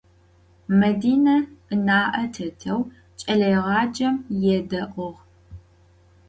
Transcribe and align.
Medine 0.79 1.35
ına'e 1.73 2.25
têteu 2.35 2.79
ç'eleêğacem 3.19 4.15
yêde'uğ. 4.41 5.13